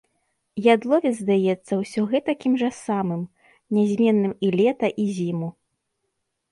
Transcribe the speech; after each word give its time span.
Ядловец 0.73 1.11
здаецца 1.19 1.73
ўсё 1.81 2.01
гэтакім 2.13 2.57
жа 2.63 2.69
самым, 2.85 3.21
нязменным 3.81 4.33
і 4.49 4.53
лета, 4.59 4.87
і 5.05 5.09
зіму. 5.21 5.49